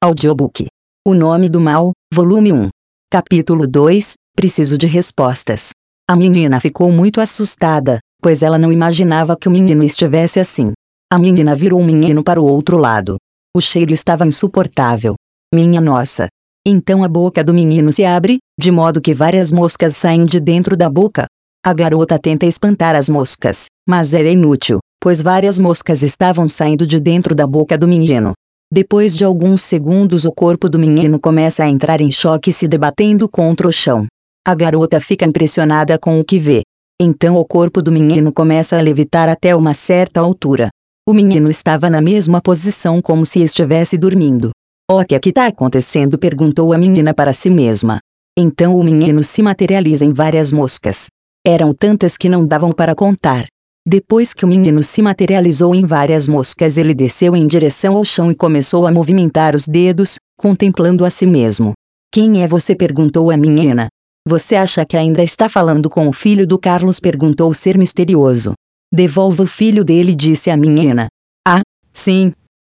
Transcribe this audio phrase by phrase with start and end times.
[0.00, 0.68] Audiobook.
[1.04, 2.68] O Nome do Mal, Volume 1.
[3.10, 5.70] Capítulo 2 Preciso de respostas.
[6.08, 10.70] A menina ficou muito assustada, pois ela não imaginava que o menino estivesse assim.
[11.12, 13.16] A menina virou o menino para o outro lado.
[13.56, 15.16] O cheiro estava insuportável.
[15.52, 16.28] Minha nossa!
[16.64, 20.76] Então a boca do menino se abre, de modo que várias moscas saem de dentro
[20.76, 21.26] da boca.
[21.66, 27.00] A garota tenta espantar as moscas, mas era inútil, pois várias moscas estavam saindo de
[27.00, 28.32] dentro da boca do menino.
[28.70, 33.26] Depois de alguns segundos, o corpo do menino começa a entrar em choque se debatendo
[33.26, 34.06] contra o chão.
[34.46, 36.62] A garota fica impressionada com o que vê.
[37.00, 40.68] Então o corpo do menino começa a levitar até uma certa altura.
[41.08, 44.50] O menino estava na mesma posição como se estivesse dormindo.
[44.90, 46.18] O que é que está acontecendo?
[46.18, 48.00] perguntou a menina para si mesma.
[48.38, 51.06] Então o menino se materializa em várias moscas.
[51.46, 53.46] Eram tantas que não davam para contar.
[53.90, 58.30] Depois que o menino se materializou em várias moscas, ele desceu em direção ao chão
[58.30, 61.72] e começou a movimentar os dedos, contemplando a si mesmo.
[62.12, 62.76] Quem é você?
[62.76, 63.88] perguntou a menina.
[64.28, 67.00] Você acha que ainda está falando com o filho do Carlos?
[67.00, 68.52] perguntou o ser misterioso.
[68.92, 71.06] Devolva o filho dele, disse a menina.
[71.46, 72.34] Ah, sim.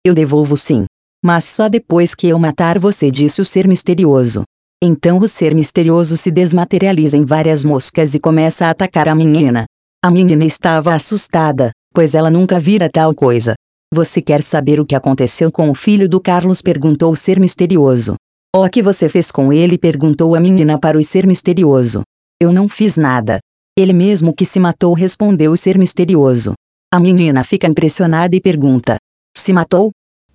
[0.06, 0.84] Eu devolvo sim.
[1.24, 4.44] Mas só depois que eu matar você, disse o ser misterioso.
[4.80, 9.64] Então o ser misterioso se desmaterializa em várias moscas e começa a atacar a menina.
[10.02, 13.54] A menina estava assustada, pois ela nunca vira tal coisa.
[13.92, 16.62] Você quer saber o que aconteceu com o filho do Carlos?
[16.62, 18.14] perguntou o ser misterioso.
[18.56, 19.76] O que você fez com ele?
[19.76, 22.00] perguntou a menina para o ser misterioso.
[22.40, 23.40] Eu não fiz nada.
[23.78, 26.54] Ele mesmo que se matou, respondeu o ser misterioso.
[26.90, 28.96] A menina fica impressionada e pergunta:
[29.36, 29.90] Se matou?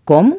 [0.05, 0.37] Como?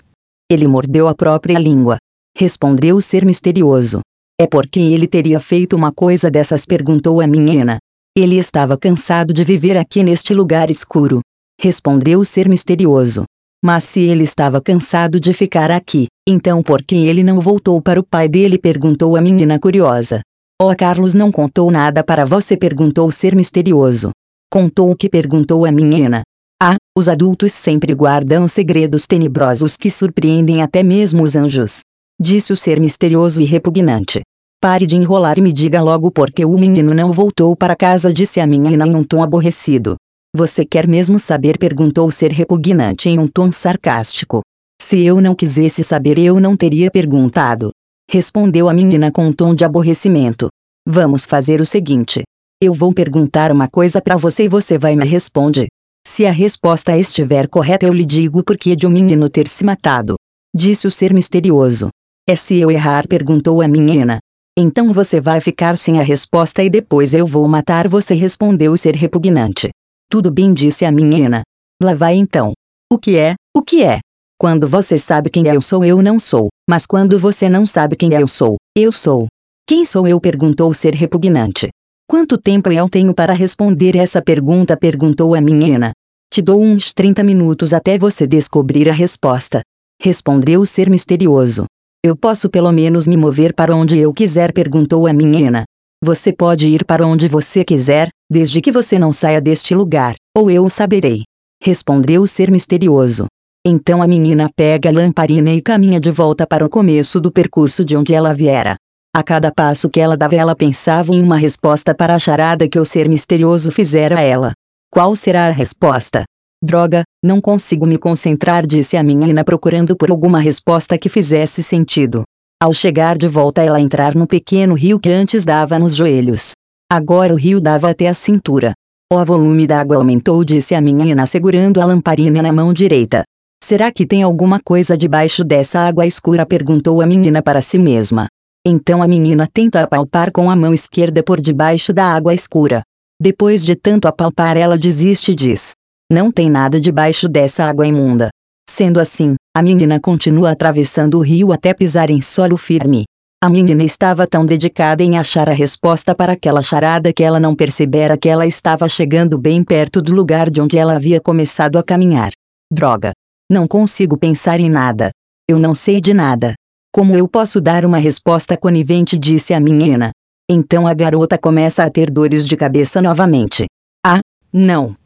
[0.48, 1.96] Ele mordeu a própria língua.
[2.38, 4.02] Respondeu o ser misterioso.
[4.40, 6.64] É porque ele teria feito uma coisa dessas?
[6.64, 7.78] perguntou a menina.
[8.18, 11.20] Ele estava cansado de viver aqui neste lugar escuro.
[11.60, 13.24] Respondeu o ser misterioso.
[13.62, 18.00] Mas se ele estava cansado de ficar aqui, então por que ele não voltou para
[18.00, 18.56] o pai dele?
[18.56, 20.22] perguntou a menina curiosa.
[20.58, 22.56] Oh, Carlos não contou nada para você?
[22.56, 24.12] perguntou o ser misterioso.
[24.50, 26.22] Contou o que perguntou a menina.
[26.62, 31.80] Ah, os adultos sempre guardam segredos tenebrosos que surpreendem até mesmo os anjos.
[32.18, 34.22] Disse o ser misterioso e repugnante.
[34.60, 38.12] Pare de enrolar e me diga logo por que o menino não voltou para casa,
[38.12, 39.96] disse a menina em um tom aborrecido.
[40.34, 41.58] Você quer mesmo saber?
[41.58, 44.40] perguntou o ser repugnante em um tom sarcástico.
[44.80, 47.70] Se eu não quisesse saber, eu não teria perguntado.
[48.10, 50.48] Respondeu a menina com um tom de aborrecimento.
[50.86, 52.22] Vamos fazer o seguinte.
[52.62, 55.66] Eu vou perguntar uma coisa para você e você vai me responder.
[56.06, 59.48] Se a resposta estiver correta, eu lhe digo por que de o um menino ter
[59.48, 60.16] se matado.
[60.54, 61.88] Disse o ser misterioso.
[62.26, 63.06] É se eu errar?
[63.06, 64.18] perguntou a menina.
[64.58, 68.78] Então você vai ficar sem a resposta e depois eu vou matar você, respondeu o
[68.78, 69.68] ser repugnante.
[70.10, 71.42] Tudo bem, disse a menina.
[71.82, 72.54] Lá vai então.
[72.90, 73.34] O que é?
[73.54, 73.98] O que é?
[74.40, 76.48] Quando você sabe quem eu sou, eu não sou.
[76.66, 79.26] Mas quando você não sabe quem eu sou, eu sou.
[79.68, 80.18] Quem sou eu?
[80.18, 81.68] perguntou o ser repugnante.
[82.08, 84.74] Quanto tempo eu tenho para responder essa pergunta?
[84.74, 85.92] perguntou a menina.
[86.32, 89.60] Te dou uns 30 minutos até você descobrir a resposta.
[90.00, 91.66] Respondeu o ser misterioso.
[92.06, 95.64] Eu posso pelo menos me mover para onde eu quiser, perguntou a menina.
[96.00, 100.48] Você pode ir para onde você quiser, desde que você não saia deste lugar, ou
[100.48, 101.24] eu o saberei.
[101.60, 103.26] Respondeu o ser misterioso.
[103.66, 107.84] Então a menina pega a lamparina e caminha de volta para o começo do percurso
[107.84, 108.76] de onde ela viera.
[109.12, 112.78] A cada passo que ela dava, ela pensava em uma resposta para a charada que
[112.78, 114.52] o ser misterioso fizera a ela.
[114.92, 116.22] Qual será a resposta?
[116.62, 122.24] Droga, não consigo me concentrar, disse a menina procurando por alguma resposta que fizesse sentido.
[122.60, 126.52] Ao chegar de volta, ela entrar no pequeno rio que antes dava nos joelhos.
[126.90, 128.72] Agora o rio dava até a cintura.
[129.12, 133.22] O volume da água aumentou, disse a menina segurando a lamparina na mão direita.
[133.62, 136.46] Será que tem alguma coisa debaixo dessa água escura?
[136.46, 138.28] perguntou a menina para si mesma.
[138.64, 142.82] Então a menina tenta apalpar com a mão esquerda por debaixo da água escura.
[143.20, 145.75] Depois de tanto apalpar, ela desiste e diz:
[146.10, 148.28] não tem nada debaixo dessa água imunda.
[148.68, 153.04] Sendo assim, a menina continua atravessando o rio até pisar em solo firme.
[153.42, 157.54] A menina estava tão dedicada em achar a resposta para aquela charada que ela não
[157.54, 161.82] percebera que ela estava chegando bem perto do lugar de onde ela havia começado a
[161.82, 162.30] caminhar.
[162.72, 163.12] Droga!
[163.50, 165.10] Não consigo pensar em nada.
[165.48, 166.54] Eu não sei de nada.
[166.92, 169.18] Como eu posso dar uma resposta conivente?
[169.18, 170.10] disse a menina.
[170.50, 173.66] Então a garota começa a ter dores de cabeça novamente.
[174.04, 174.20] Ah,
[174.52, 174.96] não!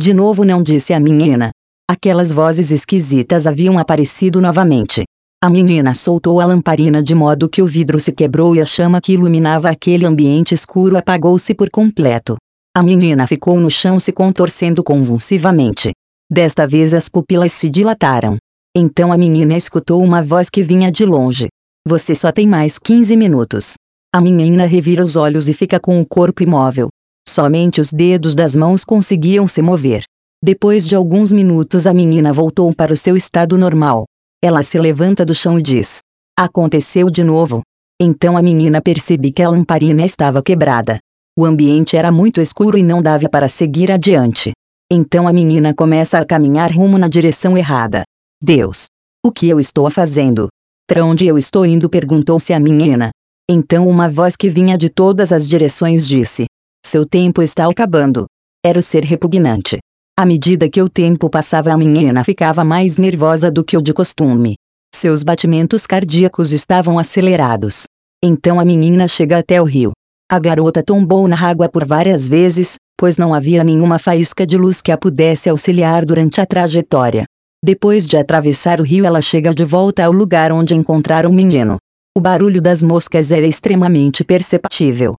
[0.00, 1.50] De novo não disse a menina.
[1.90, 5.02] Aquelas vozes esquisitas haviam aparecido novamente.
[5.42, 9.00] A menina soltou a lamparina de modo que o vidro se quebrou e a chama
[9.00, 12.36] que iluminava aquele ambiente escuro apagou-se por completo.
[12.76, 15.90] A menina ficou no chão se contorcendo convulsivamente.
[16.30, 18.36] Desta vez as pupilas se dilataram.
[18.76, 21.48] Então a menina escutou uma voz que vinha de longe.
[21.84, 23.74] Você só tem mais 15 minutos.
[24.14, 26.88] A menina revira os olhos e fica com o corpo imóvel.
[27.38, 30.02] Somente os dedos das mãos conseguiam se mover.
[30.42, 34.06] Depois de alguns minutos, a menina voltou para o seu estado normal.
[34.42, 35.98] Ela se levanta do chão e diz:
[36.36, 37.62] Aconteceu de novo.
[38.02, 40.98] Então a menina percebe que a lamparina estava quebrada.
[41.38, 44.50] O ambiente era muito escuro e não dava para seguir adiante.
[44.90, 48.02] Então a menina começa a caminhar rumo na direção errada.
[48.42, 48.86] Deus!
[49.24, 50.48] O que eu estou fazendo?
[50.88, 51.88] Para onde eu estou indo?
[51.88, 53.10] perguntou-se a menina.
[53.48, 56.48] Então uma voz que vinha de todas as direções disse:
[56.84, 58.26] Seu tempo está acabando.
[58.64, 59.78] Era o ser repugnante.
[60.18, 63.94] À medida que o tempo passava, a menina ficava mais nervosa do que o de
[63.94, 64.56] costume.
[64.94, 67.84] Seus batimentos cardíacos estavam acelerados.
[68.22, 69.92] Então a menina chega até o rio.
[70.30, 74.82] A garota tombou na água por várias vezes, pois não havia nenhuma faísca de luz
[74.82, 77.24] que a pudesse auxiliar durante a trajetória.
[77.64, 81.76] Depois de atravessar o rio, ela chega de volta ao lugar onde encontraram o menino.
[82.16, 85.14] O barulho das moscas era extremamente perceptível.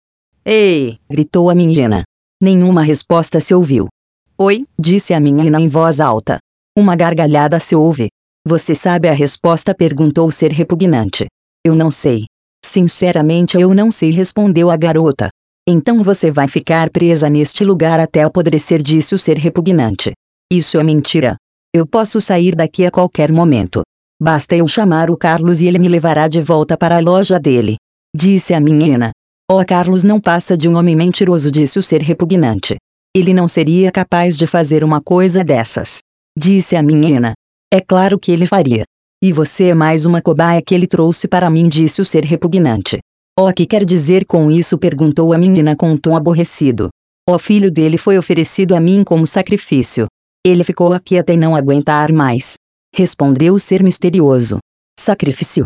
[0.50, 0.98] Ei!
[1.10, 2.04] gritou a menina.
[2.42, 3.86] Nenhuma resposta se ouviu.
[4.38, 4.64] Oi?
[4.80, 6.38] disse a menina em voz alta.
[6.74, 8.08] Uma gargalhada se ouve.
[8.46, 9.74] Você sabe a resposta?
[9.74, 11.26] perguntou o ser repugnante.
[11.62, 12.24] Eu não sei.
[12.64, 15.28] Sinceramente, eu não sei, respondeu a garota.
[15.68, 20.12] Então você vai ficar presa neste lugar até apodrecer, disse o ser repugnante.
[20.50, 21.36] Isso é mentira.
[21.74, 23.82] Eu posso sair daqui a qualquer momento.
[24.18, 27.76] Basta eu chamar o Carlos e ele me levará de volta para a loja dele.
[28.16, 29.10] Disse a menina.
[29.50, 32.76] Oh, Carlos não passa de um homem mentiroso, disse o ser repugnante.
[33.16, 36.00] Ele não seria capaz de fazer uma coisa dessas.
[36.38, 37.32] Disse a menina.
[37.72, 38.84] É claro que ele faria.
[39.24, 42.98] E você é mais uma cobaia que ele trouxe para mim, disse o ser repugnante.
[43.40, 44.76] O que quer dizer com isso?
[44.76, 46.90] perguntou a menina com um tom aborrecido.
[47.26, 50.06] O filho dele foi oferecido a mim como sacrifício.
[50.44, 52.54] Ele ficou aqui até não aguentar mais.
[52.94, 54.58] Respondeu o ser misterioso.
[55.00, 55.64] Sacrifício?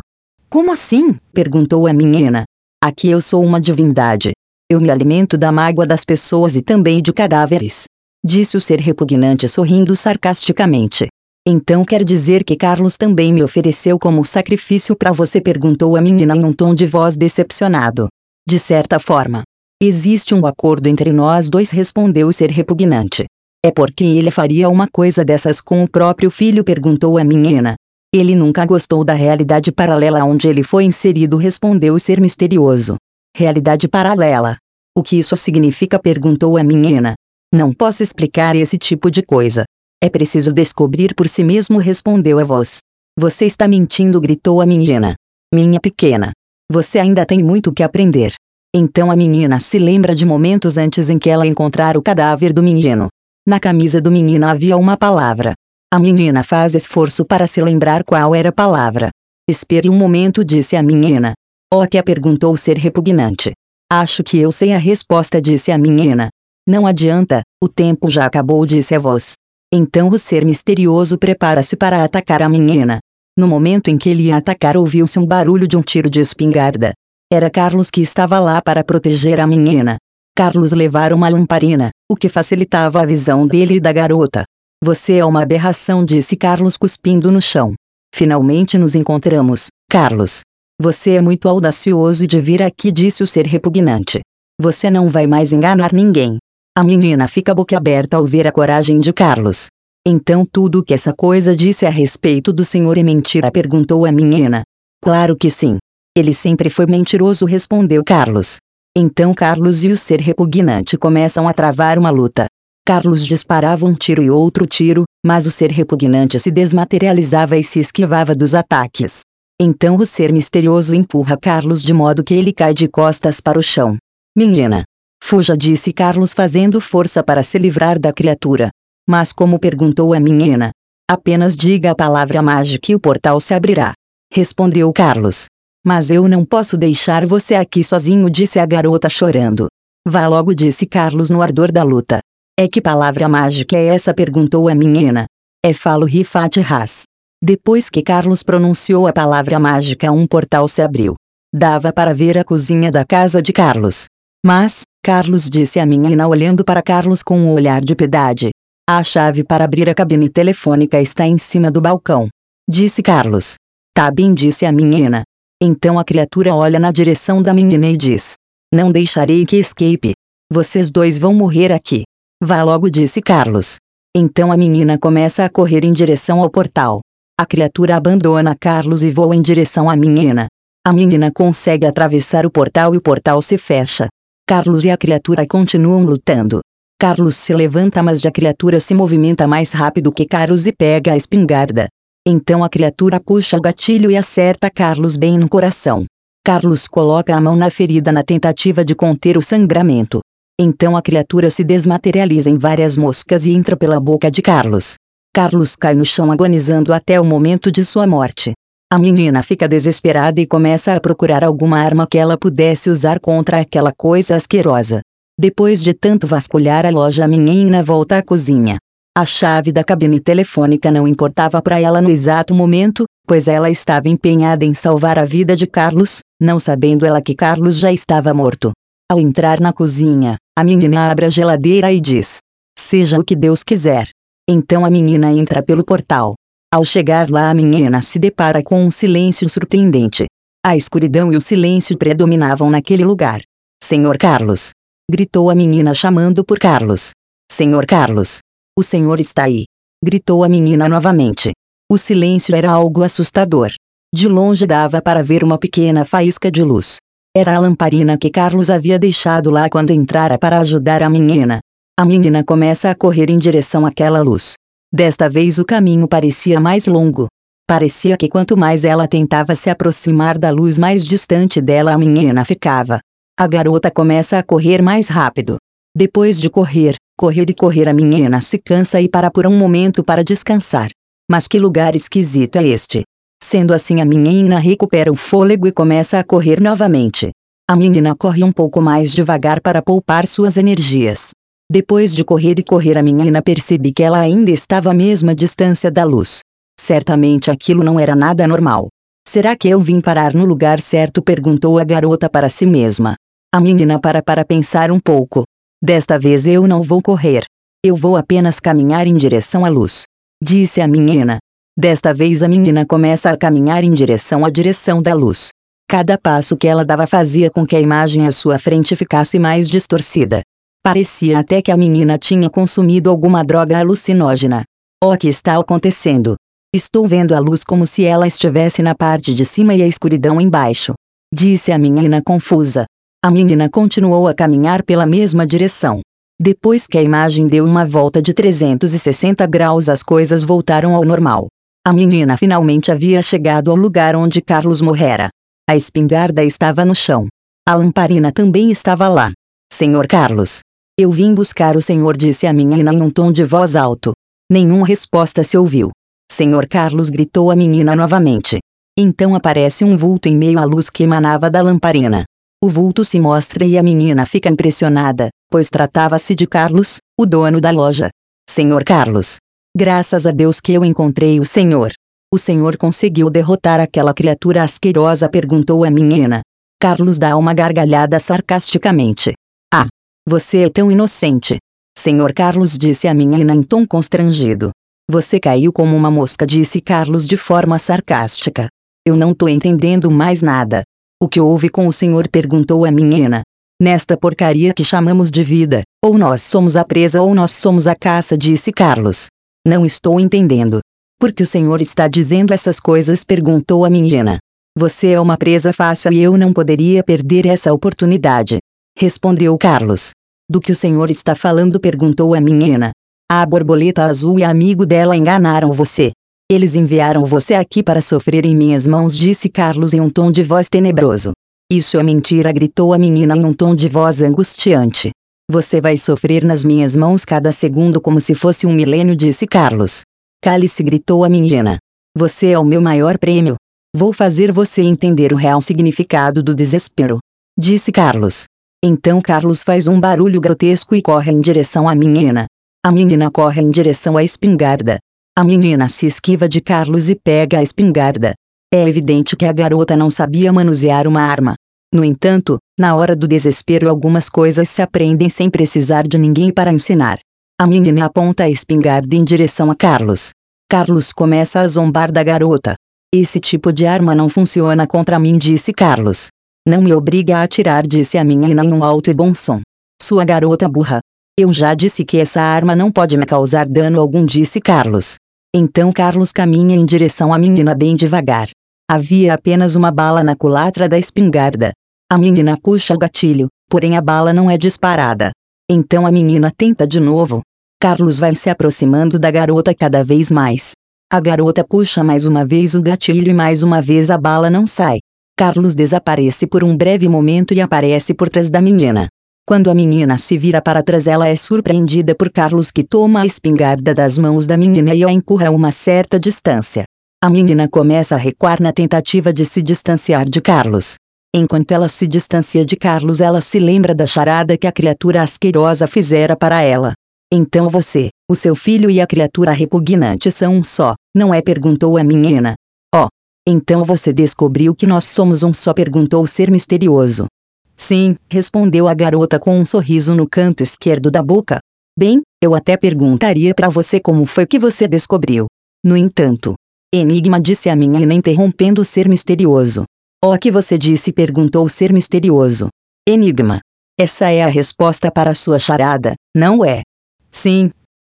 [0.49, 1.15] Como assim?
[1.35, 2.45] perguntou a menina.
[2.85, 4.33] Aqui eu sou uma divindade.
[4.69, 7.85] Eu me alimento da mágoa das pessoas e também de cadáveres.
[8.25, 11.07] Disse o ser repugnante sorrindo sarcasticamente.
[11.47, 15.41] Então quer dizer que Carlos também me ofereceu como sacrifício para você?
[15.41, 18.09] perguntou a menina em um tom de voz decepcionado.
[18.45, 19.45] De certa forma.
[19.81, 23.27] Existe um acordo entre nós dois, respondeu o ser repugnante.
[23.65, 26.65] É porque ele faria uma coisa dessas com o próprio filho?
[26.65, 27.77] perguntou a menina.
[28.15, 32.97] Ele nunca gostou da realidade paralela onde ele foi inserido, respondeu o ser misterioso.
[33.35, 34.59] Realidade paralela.
[34.95, 35.99] O que isso significa?
[35.99, 37.15] perguntou a menina.
[37.55, 39.65] Não posso explicar esse tipo de coisa.
[40.03, 42.81] É preciso descobrir por si mesmo, respondeu a voz.
[43.19, 45.15] Você está mentindo, gritou a menina.
[45.55, 46.33] Minha pequena.
[46.71, 48.35] Você ainda tem muito que aprender.
[48.75, 52.63] Então a menina se lembra de momentos antes em que ela encontrara o cadáver do
[52.63, 53.09] menino.
[53.47, 55.55] Na camisa do menino havia uma palavra.
[55.95, 59.11] A menina faz esforço para se lembrar qual era a palavra.
[59.47, 61.35] Espere um momento, disse a menina.
[61.71, 63.53] O que a perguntou ser repugnante.
[63.93, 66.31] Acho que eu sei a resposta, disse a menina.
[66.67, 69.35] Não adianta, o tempo já acabou, disse a voz.
[69.71, 72.99] Então o ser misterioso prepara-se para atacar a menina.
[73.39, 76.95] No momento em que ele ia atacar, ouviu-se um barulho de um tiro de espingarda.
[77.31, 79.99] Era Carlos que estava lá para proteger a menina.
[80.35, 84.45] Carlos levara uma lamparina, o que facilitava a visão dele e da garota.
[84.85, 87.73] Você é uma aberração, disse Carlos cuspindo no chão.
[88.13, 90.41] Finalmente nos encontramos, Carlos.
[90.81, 94.21] Você é muito audacioso de vir aqui, disse o ser repugnante.
[94.61, 96.39] Você não vai mais enganar ninguém.
[96.77, 99.69] A menina fica boquiaberta ao ver a coragem de Carlos.
[100.05, 103.53] Então tudo o que essa coisa disse a respeito do senhor é mentira?
[103.53, 104.65] perguntou a menina.
[105.01, 105.79] Claro que sim.
[106.17, 108.57] Ele sempre foi mentiroso, respondeu Carlos.
[108.97, 112.47] Então Carlos e o ser repugnante começam a travar uma luta.
[112.85, 117.79] Carlos disparava um tiro e outro tiro, mas o ser repugnante se desmaterializava e se
[117.79, 119.21] esquivava dos ataques.
[119.61, 123.63] Então o ser misterioso empurra Carlos de modo que ele cai de costas para o
[123.63, 123.97] chão.
[124.37, 124.83] Menina,
[125.23, 128.71] Fuja, disse Carlos fazendo força para se livrar da criatura.
[129.09, 130.73] Mas como perguntou a menina?
[131.09, 133.93] Apenas diga a palavra mágica e o portal se abrirá.
[134.33, 135.47] Respondeu Carlos.
[135.87, 139.69] Mas eu não posso deixar você aqui sozinho, disse a garota chorando.
[140.07, 142.19] Vá logo, disse Carlos no ardor da luta.
[142.59, 144.13] É que palavra mágica é essa?
[144.13, 145.25] perguntou a menina.
[145.65, 147.05] É falo Rifat Ras.
[147.43, 151.15] Depois que Carlos pronunciou a palavra mágica, um portal se abriu.
[151.55, 154.05] Dava para ver a cozinha da casa de Carlos.
[154.45, 158.51] Mas, Carlos disse a menina olhando para Carlos com um olhar de piedade.
[158.89, 162.29] A chave para abrir a cabine telefônica está em cima do balcão.
[162.69, 163.55] Disse Carlos.
[163.95, 165.23] Tá bem, disse a menina.
[165.61, 168.35] Então a criatura olha na direção da menina e diz:
[168.73, 170.13] Não deixarei que escape.
[170.53, 172.03] Vocês dois vão morrer aqui.
[172.45, 173.77] Vá logo, disse Carlos.
[174.13, 177.01] Então a menina começa a correr em direção ao portal.
[177.39, 180.49] A criatura abandona Carlos e voa em direção à menina.
[180.85, 184.09] A menina consegue atravessar o portal e o portal se fecha.
[184.45, 186.59] Carlos e a criatura continuam lutando.
[186.99, 191.17] Carlos se levanta, mas a criatura se movimenta mais rápido que Carlos e pega a
[191.17, 191.87] espingarda.
[192.27, 196.07] Então a criatura puxa o gatilho e acerta Carlos bem no coração.
[196.45, 200.19] Carlos coloca a mão na ferida na tentativa de conter o sangramento.
[200.65, 204.95] Então a criatura se desmaterializa em várias moscas e entra pela boca de Carlos.
[205.35, 208.53] Carlos cai no chão agonizando até o momento de sua morte.
[208.89, 213.59] A menina fica desesperada e começa a procurar alguma arma que ela pudesse usar contra
[213.59, 215.01] aquela coisa asquerosa.
[215.37, 218.77] Depois de tanto vasculhar a loja, a menina volta à cozinha.
[219.19, 224.09] A chave da cabine telefônica não importava para ela no exato momento, pois ela estava
[224.09, 228.71] empenhada em salvar a vida de Carlos, não sabendo ela que Carlos já estava morto.
[229.11, 232.37] Ao entrar na cozinha, a menina abre a geladeira e diz:
[232.79, 234.11] Seja o que Deus quiser.
[234.49, 236.35] Então a menina entra pelo portal.
[236.71, 240.27] Ao chegar lá, a menina se depara com um silêncio surpreendente.
[240.65, 243.41] A escuridão e o silêncio predominavam naquele lugar.
[243.83, 244.71] Senhor Carlos!
[245.11, 247.11] gritou a menina chamando por Carlos.
[247.51, 248.39] Senhor Carlos!
[248.79, 249.65] O senhor está aí!
[250.05, 251.53] gritou a menina novamente.
[251.91, 253.73] O silêncio era algo assustador.
[254.15, 256.99] De longe dava para ver uma pequena faísca de luz.
[257.35, 261.61] Era a lamparina que Carlos havia deixado lá quando entrara para ajudar a menina.
[261.99, 264.53] A menina começa a correr em direção àquela luz.
[264.93, 267.29] Desta vez o caminho parecia mais longo.
[267.67, 272.45] Parecia que quanto mais ela tentava se aproximar da luz, mais distante dela a menina
[272.45, 273.01] ficava.
[273.41, 275.57] A garota começa a correr mais rápido.
[275.97, 280.05] Depois de correr, correr e correr, a menina se cansa e para por um momento
[280.05, 280.91] para descansar.
[281.31, 283.05] Mas que lugar esquisito é este?
[283.53, 287.33] Sendo assim, a menina recupera o fôlego e começa a correr novamente.
[287.71, 291.33] A menina corre um pouco mais devagar para poupar suas energias.
[291.71, 295.91] Depois de correr e correr a menina percebi que ela ainda estava à mesma distância
[295.91, 296.41] da luz.
[296.81, 298.89] Certamente aquilo não era nada normal.
[299.29, 301.21] Será que eu vim parar no lugar certo?
[301.21, 303.17] perguntou a garota para si mesma.
[303.55, 305.45] A menina para para pensar um pouco.
[305.85, 307.45] Desta vez eu não vou correr.
[307.85, 310.05] Eu vou apenas caminhar em direção à luz.
[310.43, 311.37] Disse a menina.
[311.79, 315.49] Desta vez a menina começa a caminhar em direção à direção da luz.
[315.89, 319.69] Cada passo que ela dava fazia com que a imagem à sua frente ficasse mais
[319.69, 320.43] distorcida.
[320.85, 324.65] Parecia até que a menina tinha consumido alguma droga alucinógena.
[325.03, 326.37] O que está acontecendo?
[326.75, 330.39] Estou vendo a luz como se ela estivesse na parte de cima e a escuridão
[330.39, 330.93] embaixo.
[331.33, 332.85] Disse a menina confusa.
[333.25, 336.01] A menina continuou a caminhar pela mesma direção.
[336.39, 341.49] Depois que a imagem deu uma volta de 360 graus, as coisas voltaram ao normal.
[341.85, 345.31] A menina finalmente havia chegado ao lugar onde Carlos morrera.
[345.69, 347.27] A espingarda estava no chão.
[347.69, 349.33] A lamparina também estava lá.
[349.73, 350.61] Senhor Carlos,
[350.97, 354.13] eu vim buscar o senhor, disse a menina em um tom de voz alto.
[354.49, 355.91] Nenhuma resposta se ouviu.
[356.31, 358.61] Senhor Carlos gritou a menina novamente.
[358.97, 362.23] Então aparece um vulto em meio à luz que emanava da lamparina.
[362.63, 367.61] O vulto se mostra e a menina fica impressionada, pois tratava-se de Carlos, o dono
[367.61, 368.09] da loja.
[368.49, 369.39] Senhor Carlos.
[369.75, 371.93] Graças a Deus que eu encontrei o senhor.
[372.31, 375.31] O senhor conseguiu derrotar aquela criatura asquerosa?
[375.31, 376.43] perguntou a menina.
[376.79, 379.33] Carlos dá uma gargalhada sarcasticamente.
[379.73, 379.87] Ah,
[380.29, 381.57] você é tão inocente.
[381.97, 384.73] Senhor Carlos disse a menina em tom constrangido.
[385.11, 388.69] Você caiu como uma mosca, disse Carlos de forma sarcástica.
[389.07, 390.83] Eu não tô entendendo mais nada.
[391.19, 392.29] O que houve com o senhor?
[392.29, 393.41] perguntou a menina.
[393.81, 397.97] Nesta porcaria que chamamos de vida, ou nós somos a presa ou nós somos a
[397.97, 399.29] caça, disse Carlos.
[399.65, 400.81] Não estou entendendo.
[401.21, 403.23] Por que o senhor está dizendo essas coisas?
[403.23, 404.39] perguntou a menina.
[404.77, 408.59] Você é uma presa fácil e eu não poderia perder essa oportunidade.
[408.99, 410.11] Respondeu Carlos.
[410.51, 411.79] Do que o senhor está falando?
[411.79, 412.91] perguntou a menina.
[413.31, 416.11] A borboleta azul e amigo dela enganaram você.
[416.51, 420.43] Eles enviaram você aqui para sofrer em minhas mãos, disse Carlos em um tom de
[420.43, 421.31] voz tenebroso.
[421.71, 425.13] Isso é mentira, gritou a menina em um tom de voz angustiante.
[425.51, 430.03] Você vai sofrer nas minhas mãos cada segundo como se fosse um milênio, disse Carlos.
[430.43, 431.79] Cale-se, gritou a menina.
[432.17, 433.57] Você é o meu maior prêmio.
[433.95, 437.19] Vou fazer você entender o real significado do desespero.
[437.59, 438.45] Disse Carlos.
[438.85, 442.47] Então Carlos faz um barulho grotesco e corre em direção à menina.
[442.85, 444.99] A menina corre em direção à espingarda.
[445.39, 448.35] A menina se esquiva de Carlos e pega a espingarda.
[448.75, 451.55] É evidente que a garota não sabia manusear uma arma.
[451.95, 456.73] No entanto, na hora do desespero algumas coisas se aprendem sem precisar de ninguém para
[456.73, 457.19] ensinar.
[457.61, 460.31] A menina aponta a espingarda em direção a Carlos.
[460.71, 462.75] Carlos começa a zombar da garota.
[463.15, 466.29] Esse tipo de arma não funciona contra mim, disse Carlos.
[466.67, 469.61] Não me obriga a atirar, disse a menina em um alto e bom som.
[470.01, 471.01] Sua garota burra.
[471.39, 475.17] Eu já disse que essa arma não pode me causar dano algum, disse Carlos.
[475.55, 478.49] Então Carlos caminha em direção à menina bem devagar.
[478.91, 481.73] Havia apenas uma bala na culatra da espingarda.
[482.13, 485.31] A menina puxa o gatilho, porém a bala não é disparada.
[485.67, 487.41] Então a menina tenta de novo.
[487.81, 490.73] Carlos vai se aproximando da garota cada vez mais.
[491.11, 494.67] A garota puxa mais uma vez o gatilho e mais uma vez a bala não
[494.67, 494.99] sai.
[495.39, 499.07] Carlos desaparece por um breve momento e aparece por trás da menina.
[499.47, 503.27] Quando a menina se vira para trás, ela é surpreendida por Carlos que toma a
[503.27, 506.85] espingarda das mãos da menina e a empurra a uma certa distância.
[507.25, 510.97] A menina começa a recuar na tentativa de se distanciar de Carlos.
[511.35, 515.87] Enquanto ela se distancia de Carlos, ela se lembra da charada que a criatura asquerosa
[515.87, 516.93] fizera para ela.
[517.33, 521.41] Então você, o seu filho e a criatura repugnante são um só, não é?
[521.41, 522.53] perguntou a menina.
[522.95, 523.09] Oh.
[523.49, 525.73] Então você descobriu que nós somos um só?
[525.73, 527.27] perguntou o ser misterioso.
[527.75, 531.61] Sim, respondeu a garota com um sorriso no canto esquerdo da boca.
[531.99, 535.47] Bem, eu até perguntaria para você como foi que você descobriu.
[535.83, 536.55] No entanto,
[536.95, 539.85] Enigma disse a menina interrompendo o ser misterioso.
[540.25, 541.13] O que você disse?
[541.13, 542.69] perguntou o ser misterioso.
[543.09, 543.61] Enigma.
[543.99, 546.83] Essa é a resposta para sua charada, não é?
[547.29, 547.73] Sim.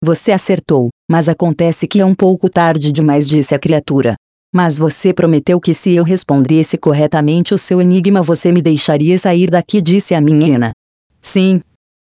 [0.04, 4.16] Você acertou, mas acontece que é um pouco tarde demais, disse a criatura.
[4.54, 9.50] Mas você prometeu que se eu respondesse corretamente o seu enigma você me deixaria sair
[9.50, 10.74] daqui, disse a menina.
[11.22, 11.62] Sim.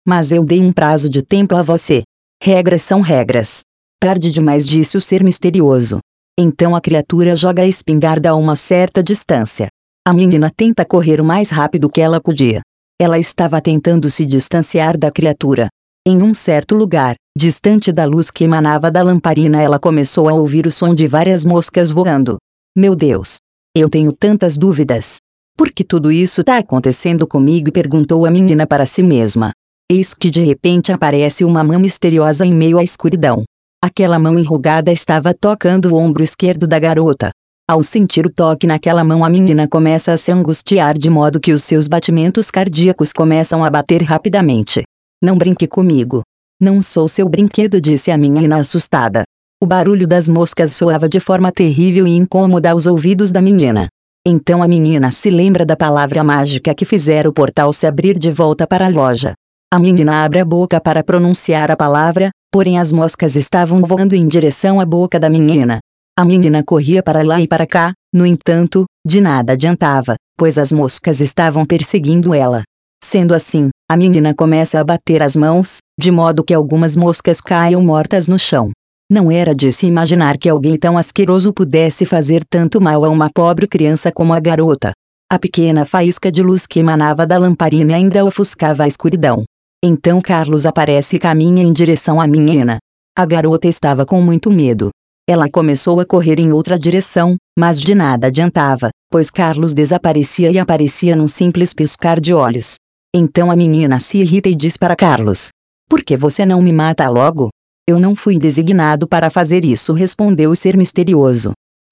[0.08, 2.04] Mas eu dei um prazo de tempo a você.
[2.42, 3.62] Regras são regras.
[4.00, 5.98] Tarde demais, disse o ser misterioso.
[6.40, 9.70] Então a criatura joga a espingarda a uma certa distância.
[10.08, 12.62] A menina tenta correr o mais rápido que ela podia.
[12.98, 15.68] Ela estava tentando se distanciar da criatura.
[16.08, 20.66] Em um certo lugar, distante da luz que emanava da lamparina, ela começou a ouvir
[20.66, 22.38] o som de várias moscas voando.
[22.74, 23.40] Meu Deus!
[23.76, 25.18] Eu tenho tantas dúvidas.
[25.58, 27.70] Por que tudo isso está acontecendo comigo?
[27.70, 29.52] perguntou a menina para si mesma.
[29.92, 33.44] Eis que de repente aparece uma mão misteriosa em meio à escuridão.
[33.84, 37.32] Aquela mão enrugada estava tocando o ombro esquerdo da garota.
[37.70, 41.52] Ao sentir o toque naquela mão, a menina começa a se angustiar de modo que
[41.52, 44.84] os seus batimentos cardíacos começam a bater rapidamente.
[45.22, 46.22] Não brinque comigo.
[46.62, 49.24] Não sou seu brinquedo, disse a menina assustada.
[49.62, 53.90] O barulho das moscas soava de forma terrível e incômoda aos ouvidos da menina.
[54.26, 58.32] Então a menina se lembra da palavra mágica que fizera o portal se abrir de
[58.32, 59.34] volta para a loja.
[59.74, 64.26] A menina abre a boca para pronunciar a palavra, porém as moscas estavam voando em
[64.26, 65.80] direção à boca da menina.
[66.20, 70.72] A menina corria para lá e para cá, no entanto, de nada adiantava, pois as
[70.72, 72.64] moscas estavam perseguindo ela.
[73.04, 77.84] Sendo assim, a menina começa a bater as mãos, de modo que algumas moscas caiam
[77.84, 78.72] mortas no chão.
[79.12, 83.30] Não era de se imaginar que alguém tão asqueroso pudesse fazer tanto mal a uma
[83.30, 84.94] pobre criança como a garota.
[85.32, 89.44] A pequena faísca de luz que emanava da lamparina ainda ofuscava a escuridão.
[89.86, 92.80] Então Carlos aparece e caminha em direção à menina.
[93.16, 94.90] A garota estava com muito medo.
[95.30, 100.58] Ela começou a correr em outra direção, mas de nada adiantava, pois Carlos desaparecia e
[100.58, 102.76] aparecia num simples piscar de olhos.
[103.14, 105.50] Então a menina se irrita e diz para Carlos:
[105.90, 107.50] Por que você não me mata logo?
[107.86, 111.52] Eu não fui designado para fazer isso, respondeu o ser misterioso.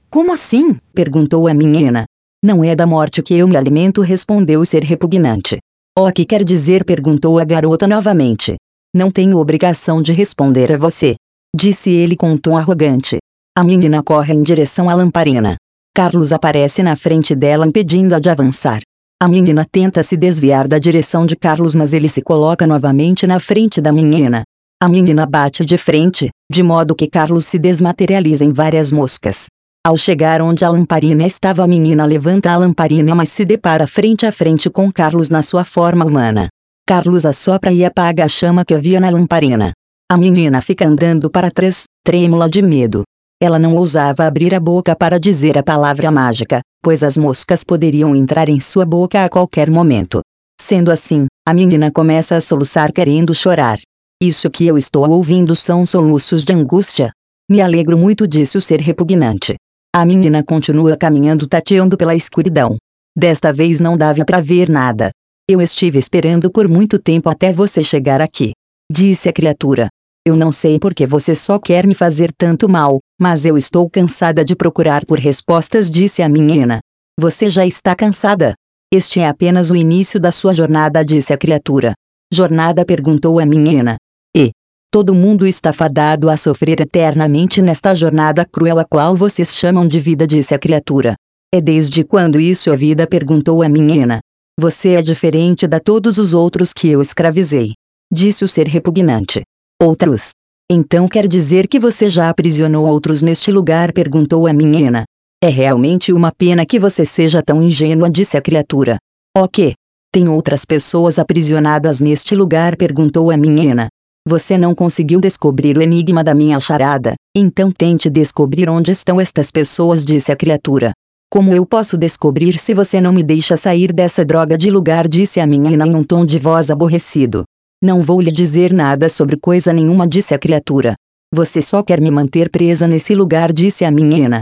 [0.10, 0.78] Como assim?
[0.93, 2.06] perguntou a menina.
[2.41, 5.58] Não é da morte que eu me alimento, respondeu o ser repugnante.
[5.98, 6.86] O que quer dizer?
[6.86, 8.56] perguntou a garota novamente.
[8.95, 11.15] Não tenho obrigação de responder a você.
[11.54, 13.17] Disse ele com um tom arrogante.
[13.57, 15.55] A menina corre em direção à lamparina.
[15.95, 18.81] Carlos aparece na frente dela impedindo-a de avançar.
[19.23, 23.39] A menina tenta se desviar da direção de Carlos, mas ele se coloca novamente na
[23.39, 24.43] frente da menina.
[24.83, 29.45] A menina bate de frente, de modo que Carlos se desmaterializa em várias moscas.
[29.87, 34.25] Ao chegar onde a lamparina estava, a menina levanta a lamparina, mas se depara frente
[34.25, 36.49] a frente com Carlos na sua forma humana.
[36.85, 39.71] Carlos assopra e apaga a chama que havia na lamparina.
[40.11, 43.03] A menina fica andando para trás, trêmula de medo.
[43.45, 48.15] Ela não ousava abrir a boca para dizer a palavra mágica, pois as moscas poderiam
[48.15, 50.21] entrar em sua boca a qualquer momento.
[50.60, 53.77] Sendo assim, a menina começa a soluçar querendo chorar.
[54.19, 57.12] Isso que eu estou ouvindo são soluços de angústia.
[57.47, 59.53] Me alegro muito disso ser repugnante.
[59.95, 62.77] A menina continua caminhando tateando pela escuridão.
[63.15, 65.12] Desta vez não dava para ver nada.
[65.47, 68.53] Eu estive esperando por muito tempo até você chegar aqui.
[68.91, 69.88] Disse a criatura.
[70.27, 73.88] Eu não sei por que você só quer me fazer tanto mal, mas eu estou
[73.88, 76.79] cansada de procurar por respostas, disse a menina.
[77.19, 78.55] Você já está cansada?
[78.91, 81.93] Este é apenas o início da sua jornada, disse a criatura.
[82.33, 83.97] Jornada perguntou a menina.
[84.35, 84.49] E
[84.91, 89.99] todo mundo está fadado a sofrer eternamente nesta jornada cruel a qual vocês chamam de
[89.99, 91.13] vida, disse a criatura.
[91.53, 93.05] É desde quando isso é vida?
[93.05, 94.21] perguntou a menina.
[94.59, 97.73] Você é diferente da todos os outros que eu escravizei.
[98.11, 99.43] Disse o ser repugnante.
[99.81, 100.29] Outros.
[100.71, 103.91] Então quer dizer que você já aprisionou outros neste lugar?
[103.91, 105.03] perguntou a menina.
[105.43, 108.97] É realmente uma pena que você seja tão ingênua, disse a criatura.
[109.38, 109.73] O que?
[110.13, 112.77] Tem outras pessoas aprisionadas neste lugar?
[112.77, 113.89] perguntou a menina.
[114.25, 119.51] Você não conseguiu descobrir o enigma da minha charada, então tente descobrir onde estão estas
[119.51, 120.93] pessoas, disse a criatura.
[121.29, 125.05] Como eu posso descobrir se você não me deixa sair dessa droga de lugar?
[125.05, 127.43] disse a menina em um tom de voz aborrecido.
[127.83, 130.95] Não vou lhe dizer nada sobre coisa nenhuma, disse a criatura.
[131.33, 134.41] Você só quer me manter presa nesse lugar, disse a menina.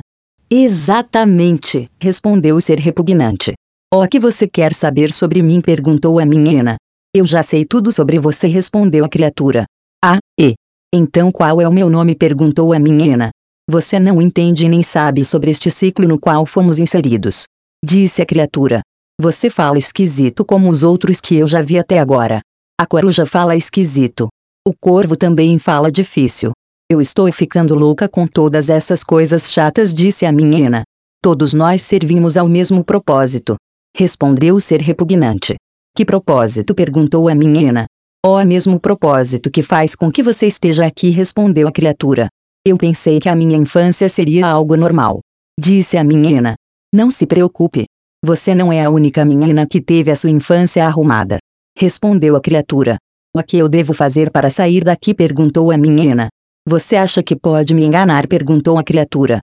[0.50, 3.54] Exatamente, respondeu o ser repugnante.
[3.92, 5.62] O que você quer saber sobre mim?
[5.62, 6.78] perguntou a menina.
[7.16, 9.66] Eu já sei tudo sobre você, respondeu a criatura.
[10.04, 10.54] Ah, e.
[10.94, 12.16] Então qual é o meu nome?
[12.16, 13.30] perguntou a menina.
[13.70, 17.46] Você não entende nem sabe sobre este ciclo no qual fomos inseridos.
[17.84, 18.82] Disse a criatura.
[19.20, 22.42] Você fala esquisito como os outros que eu já vi até agora.
[22.80, 24.30] A coruja fala esquisito.
[24.68, 26.52] O corvo também fala difícil.
[26.92, 30.84] Eu estou ficando louca com todas essas coisas chatas, disse a menina.
[31.22, 33.56] Todos nós servimos ao mesmo propósito.
[33.96, 35.56] Respondeu o ser repugnante.
[35.96, 36.74] Que propósito?
[36.74, 37.86] perguntou a menina.
[38.26, 42.28] Oh, mesmo propósito que faz com que você esteja aqui, respondeu a criatura.
[42.66, 45.20] Eu pensei que a minha infância seria algo normal.
[45.60, 46.56] Disse a menina.
[46.92, 47.86] Não se preocupe.
[48.26, 51.38] Você não é a única menina que teve a sua infância arrumada.
[51.76, 52.98] Respondeu a criatura.
[53.36, 55.14] O que eu devo fazer para sair daqui?
[55.14, 56.28] perguntou a menina.
[56.68, 58.28] Você acha que pode me enganar?
[58.28, 59.40] perguntou a criatura.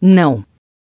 [0.00, 0.44] Não.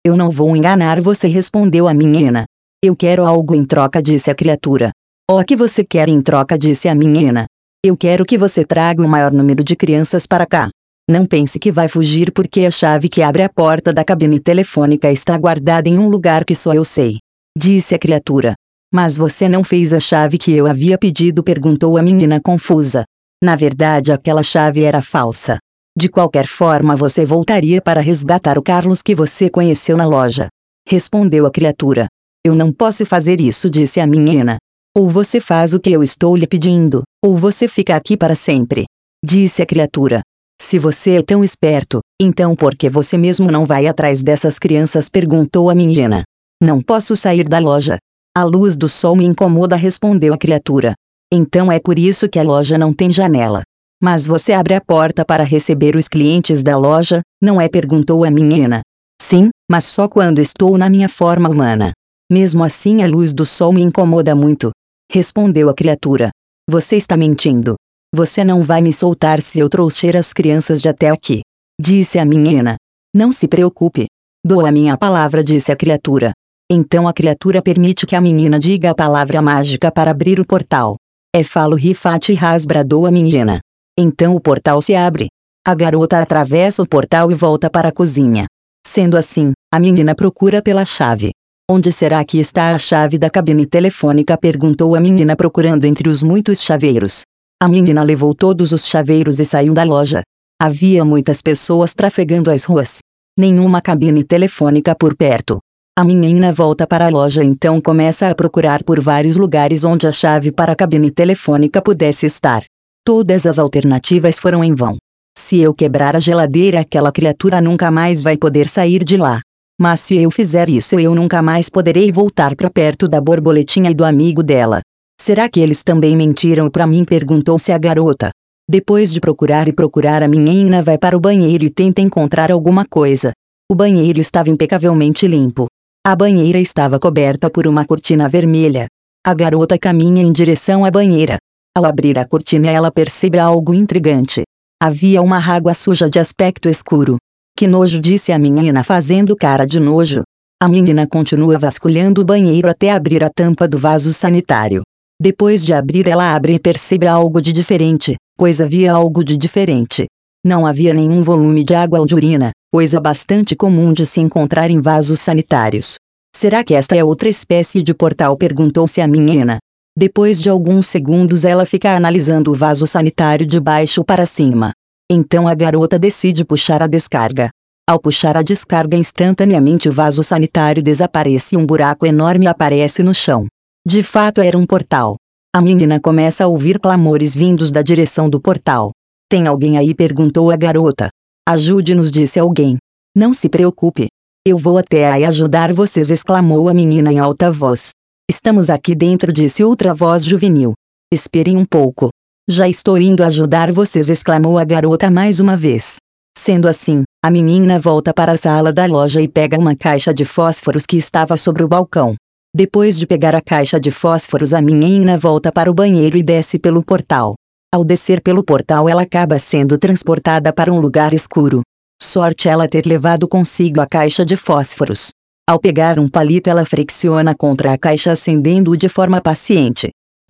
[0.06, 2.46] Eu não vou enganar você, respondeu a menina.
[2.84, 4.92] Eu quero algo em troca, disse a criatura.
[5.30, 6.58] O que você quer em troca?
[6.58, 7.46] disse a menina.
[7.84, 10.70] Eu quero que você traga o maior número de crianças para cá.
[11.10, 15.12] Não pense que vai fugir porque a chave que abre a porta da cabine telefônica
[15.12, 17.18] está guardada em um lugar que só eu sei.
[17.58, 18.56] Disse a criatura.
[18.94, 21.44] Mas você não fez a chave que eu havia pedido?
[21.44, 23.04] perguntou a menina confusa.
[23.44, 25.58] Na verdade, aquela chave era falsa.
[25.98, 30.48] De qualquer forma, você voltaria para resgatar o Carlos que você conheceu na loja.
[30.88, 32.08] Respondeu a criatura.
[32.46, 34.58] Eu não posso fazer isso, disse a menina.
[34.96, 38.86] Ou você faz o que eu estou lhe pedindo, ou você fica aqui para sempre.
[39.24, 40.22] Disse a criatura.
[40.62, 45.10] Se você é tão esperto, então por que você mesmo não vai atrás dessas crianças?
[45.10, 46.24] perguntou a menina.
[46.62, 47.98] Não posso sair da loja.
[48.38, 50.94] A luz do sol me incomoda, respondeu a criatura.
[51.32, 53.64] Então é por isso que a loja não tem janela.
[54.04, 57.70] Mas você abre a porta para receber os clientes da loja, não é?
[57.70, 58.82] perguntou a menina.
[59.22, 61.94] Sim, mas só quando estou na minha forma humana.
[62.30, 64.72] Mesmo assim, a luz do sol me incomoda muito.
[65.10, 66.30] Respondeu a criatura.
[66.70, 67.76] Você está mentindo.
[68.14, 71.40] Você não vai me soltar se eu trouxer as crianças de até aqui.
[71.80, 72.76] Disse a menina.
[73.16, 74.08] Não se preocupe.
[74.46, 76.34] Dou a minha palavra, disse a criatura.
[76.72, 80.96] Então a criatura permite que a menina diga a palavra mágica para abrir o portal.
[81.34, 83.60] É falo rifate rasbradou a menina.
[83.96, 85.28] Então o portal se abre.
[85.64, 88.48] A garota atravessa o portal e volta para a cozinha.
[88.88, 91.32] Sendo assim, a menina procura pela chave.
[91.70, 94.36] Onde será que está a chave da cabine telefônica?
[94.36, 97.22] perguntou a menina procurando entre os muitos chaveiros.
[97.62, 100.24] A menina levou todos os chaveiros e saiu da loja.
[100.60, 102.98] Havia muitas pessoas trafegando as ruas.
[103.38, 105.60] Nenhuma cabine telefônica por perto.
[105.98, 110.12] A menina volta para a loja então começa a procurar por vários lugares onde a
[110.12, 112.66] chave para a cabine telefônica pudesse estar.
[113.06, 114.98] Todas as alternativas foram em vão.
[115.40, 119.40] Se eu quebrar a geladeira, aquela criatura nunca mais vai poder sair de lá.
[119.80, 123.94] Mas se eu fizer isso, eu nunca mais poderei voltar para perto da borboletinha e
[123.94, 124.82] do amigo dela.
[125.22, 127.06] Será que eles também mentiram para mim?
[127.06, 128.32] perguntou-se a garota.
[128.70, 132.84] Depois de procurar e procurar, a menina vai para o banheiro e tenta encontrar alguma
[132.84, 133.32] coisa.
[133.72, 135.68] O banheiro estava impecavelmente limpo.
[136.08, 138.86] A banheira estava coberta por uma cortina vermelha.
[139.26, 141.40] A garota caminha em direção à banheira.
[141.76, 144.44] Ao abrir a cortina, ela percebe algo intrigante.
[144.80, 147.18] Havia uma água suja de aspecto escuro.
[147.58, 150.22] Que nojo, disse a menina fazendo cara de nojo.
[150.62, 154.84] A menina continua vasculhando o banheiro até abrir a tampa do vaso sanitário.
[155.20, 160.06] Depois de abrir, ela abre e percebe algo de diferente, pois havia algo de diferente.
[160.46, 164.70] Não havia nenhum volume de água ou de urina, coisa bastante comum de se encontrar
[164.70, 165.96] em vasos sanitários.
[166.36, 168.36] Será que esta é outra espécie de portal?
[168.36, 169.60] perguntou-se a menina.
[169.98, 174.74] Depois de alguns segundos, ela fica analisando o vaso sanitário de baixo para cima.
[175.10, 177.50] Então a garota decide puxar a descarga.
[177.90, 183.16] Ao puxar a descarga instantaneamente o vaso sanitário desaparece e um buraco enorme aparece no
[183.16, 183.48] chão.
[183.88, 185.16] De fato era um portal.
[185.56, 188.92] A menina começa a ouvir clamores vindos da direção do portal.
[189.30, 189.96] Tem alguém aí?
[189.96, 191.08] perguntou a garota.
[191.48, 192.78] Ajude-nos, disse alguém.
[193.16, 194.08] Não se preocupe.
[194.48, 197.90] Eu vou até aí ajudar vocês, exclamou a menina em alta voz.
[198.28, 200.74] Estamos aqui dentro, disse outra voz juvenil.
[201.14, 202.10] Esperem um pouco.
[202.50, 205.98] Já estou indo ajudar vocês, exclamou a garota mais uma vez.
[206.36, 210.26] Sendo assim, a menina volta para a sala da loja e pega uma caixa de
[210.26, 212.16] fósforos que estava sobre o balcão.
[212.56, 216.58] Depois de pegar a caixa de fósforos, a menina volta para o banheiro e desce
[216.58, 217.36] pelo portal.
[217.76, 221.62] Ao descer pelo portal, ela acaba sendo transportada para um lugar escuro.
[222.02, 225.10] Sorte ela ter levado consigo a caixa de fósforos.
[225.46, 229.90] Ao pegar um palito, ela fricciona contra a caixa, acendendo-o de forma paciente.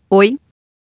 [0.09, 0.39] Oi?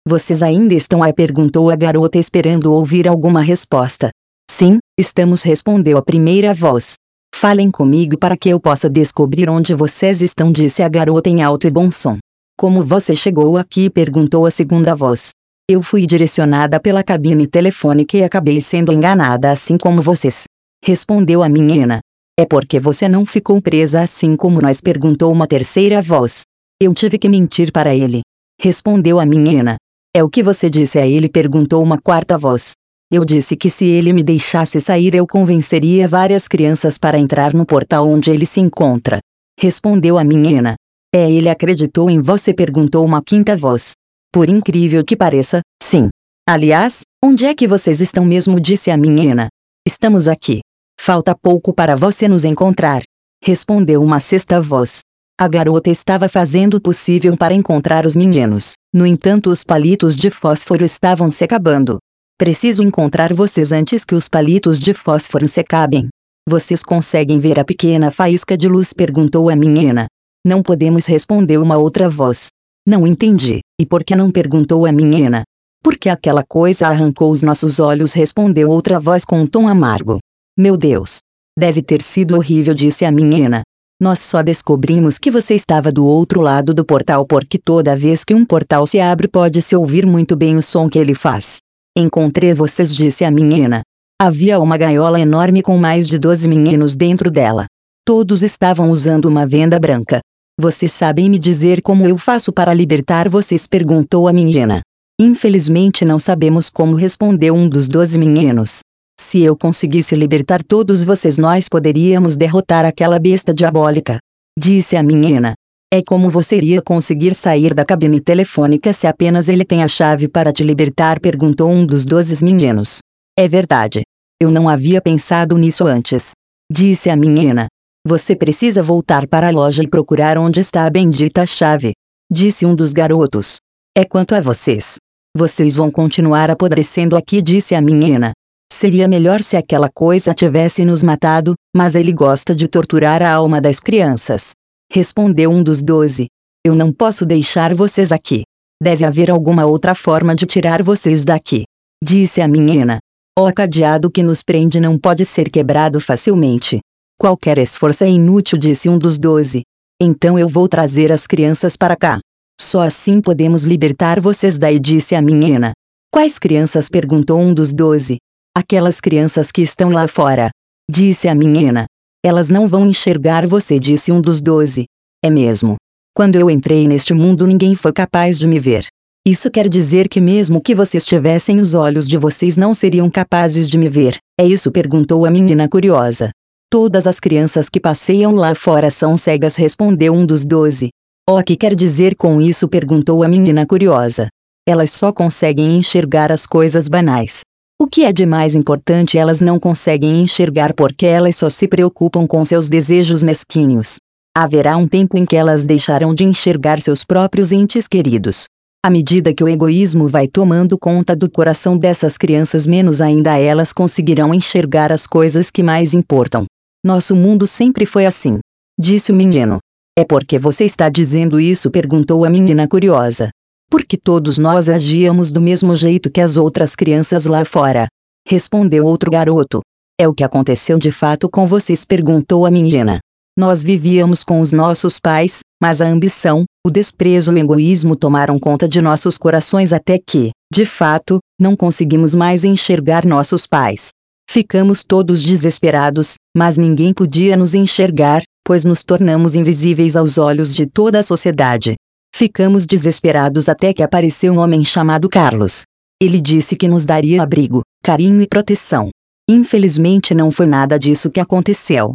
[0.08, 1.12] Vocês ainda estão aí?
[1.12, 4.08] perguntou a garota, esperando ouvir alguma resposta.
[4.50, 6.94] Sim, estamos, respondeu a primeira voz.
[7.34, 11.66] Falem comigo para que eu possa descobrir onde vocês estão, disse a garota em alto
[11.66, 12.16] e bom som.
[12.56, 13.90] Como você chegou aqui?
[13.90, 15.28] perguntou a segunda voz.
[15.66, 20.44] Eu fui direcionada pela cabine telefônica e acabei sendo enganada assim como vocês.
[20.84, 22.00] Respondeu a menina.
[22.38, 24.82] É porque você não ficou presa assim como nós?
[24.82, 26.42] perguntou uma terceira voz.
[26.78, 28.20] Eu tive que mentir para ele.
[28.60, 29.76] Respondeu a menina.
[30.14, 31.30] É o que você disse a ele?
[31.30, 32.72] perguntou uma quarta voz.
[33.10, 37.64] Eu disse que se ele me deixasse sair eu convenceria várias crianças para entrar no
[37.64, 39.18] portal onde ele se encontra.
[39.58, 40.74] Respondeu a menina.
[41.14, 42.52] É ele acreditou em você?
[42.52, 43.92] perguntou uma quinta voz.
[44.34, 46.08] Por incrível que pareça, sim.
[46.44, 48.58] Aliás, onde é que vocês estão mesmo?
[48.58, 49.46] disse a menina.
[49.86, 50.58] Estamos aqui.
[51.00, 53.04] Falta pouco para você nos encontrar.
[53.40, 55.02] Respondeu uma sexta voz.
[55.38, 58.72] A garota estava fazendo o possível para encontrar os meninos.
[58.92, 61.98] No entanto, os palitos de fósforo estavam se acabando.
[62.36, 66.08] Preciso encontrar vocês antes que os palitos de fósforo se acabem.
[66.48, 68.92] Vocês conseguem ver a pequena faísca de luz?
[68.92, 70.08] perguntou a menina.
[70.44, 72.48] Não podemos, respondeu uma outra voz.
[72.86, 73.60] Não entendi.
[73.80, 75.42] E por que não perguntou a menina?
[75.82, 80.18] Porque aquela coisa arrancou os nossos olhos, respondeu outra voz com um tom amargo.
[80.56, 81.18] Meu Deus!
[81.58, 83.62] Deve ter sido horrível, disse a menina.
[84.00, 88.34] Nós só descobrimos que você estava do outro lado do portal porque toda vez que
[88.34, 91.58] um portal se abre pode-se ouvir muito bem o som que ele faz.
[91.96, 93.82] Encontrei vocês, disse a menina.
[94.20, 97.66] Havia uma gaiola enorme com mais de doze meninos dentro dela.
[98.04, 100.20] Todos estavam usando uma venda branca.
[100.60, 103.66] Vocês sabem me dizer como eu faço para libertar vocês?
[103.66, 104.82] perguntou a menina.
[105.20, 108.78] Infelizmente não sabemos como respondeu um dos doze meninos.
[109.20, 114.18] Se eu conseguisse libertar todos vocês, nós poderíamos derrotar aquela besta diabólica.
[114.56, 115.54] Disse a menina.
[115.92, 120.28] É como você iria conseguir sair da cabine telefônica se apenas ele tem a chave
[120.28, 121.18] para te libertar?
[121.18, 122.98] perguntou um dos doze meninos.
[123.36, 124.02] É verdade.
[124.40, 126.30] Eu não havia pensado nisso antes.
[126.70, 127.66] Disse a menina.
[128.06, 131.92] Você precisa voltar para a loja e procurar onde está a bendita chave.
[132.30, 133.56] Disse um dos garotos.
[133.96, 134.96] É quanto a vocês.
[135.34, 138.32] Vocês vão continuar apodrecendo aqui, disse a menina.
[138.70, 143.58] Seria melhor se aquela coisa tivesse nos matado, mas ele gosta de torturar a alma
[143.58, 144.50] das crianças.
[144.92, 146.26] Respondeu um dos doze.
[146.62, 148.42] Eu não posso deixar vocês aqui.
[148.82, 151.64] Deve haver alguma outra forma de tirar vocês daqui.
[152.02, 152.98] Disse a menina.
[153.38, 156.80] O cadeado que nos prende não pode ser quebrado facilmente.
[157.24, 159.62] Qualquer esforço é inútil, disse um dos doze.
[159.98, 162.18] Então eu vou trazer as crianças para cá.
[162.60, 165.72] Só assim podemos libertar vocês daí, disse a menina.
[166.12, 166.86] Quais crianças?
[166.90, 168.18] perguntou um dos doze.
[168.54, 170.50] Aquelas crianças que estão lá fora.
[170.86, 171.86] Disse a menina.
[172.22, 174.84] Elas não vão enxergar você, disse um dos doze.
[175.24, 175.76] É mesmo.
[176.14, 178.84] Quando eu entrei neste mundo, ninguém foi capaz de me ver.
[179.26, 183.66] Isso quer dizer que, mesmo que vocês tivessem os olhos de vocês, não seriam capazes
[183.66, 184.18] de me ver.
[184.38, 184.70] É isso?
[184.70, 186.30] perguntou a menina curiosa.
[186.74, 190.88] Todas as crianças que passeiam lá fora são cegas, respondeu um dos doze.
[191.30, 192.66] O que quer dizer com isso?
[192.66, 194.26] perguntou a menina curiosa.
[194.68, 197.42] Elas só conseguem enxergar as coisas banais.
[197.80, 202.26] O que é de mais importante elas não conseguem enxergar porque elas só se preocupam
[202.26, 203.98] com seus desejos mesquinhos.
[204.36, 208.46] Haverá um tempo em que elas deixarão de enxergar seus próprios entes queridos.
[208.84, 213.72] À medida que o egoísmo vai tomando conta do coração dessas crianças, menos ainda elas
[213.72, 216.46] conseguirão enxergar as coisas que mais importam.
[216.84, 218.40] Nosso mundo sempre foi assim.
[218.78, 219.58] Disse o menino.
[219.98, 221.70] É porque você está dizendo isso?
[221.70, 223.30] perguntou a menina curiosa.
[223.70, 227.86] Porque todos nós agíamos do mesmo jeito que as outras crianças lá fora.
[228.28, 229.62] Respondeu outro garoto.
[229.98, 231.86] É o que aconteceu de fato com vocês?
[231.86, 232.98] perguntou a menina.
[233.34, 238.38] Nós vivíamos com os nossos pais, mas a ambição, o desprezo e o egoísmo tomaram
[238.38, 243.88] conta de nossos corações até que, de fato, não conseguimos mais enxergar nossos pais.
[244.28, 250.66] Ficamos todos desesperados, mas ninguém podia nos enxergar, pois nos tornamos invisíveis aos olhos de
[250.66, 251.74] toda a sociedade.
[252.14, 255.62] Ficamos desesperados até que apareceu um homem chamado Carlos.
[256.00, 258.90] Ele disse que nos daria abrigo, carinho e proteção.
[259.28, 261.94] Infelizmente não foi nada disso que aconteceu.